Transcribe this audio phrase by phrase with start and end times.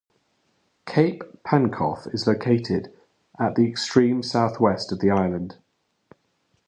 [0.87, 2.91] Cape Pankof is located
[3.39, 5.57] at the extreme southwest of the island.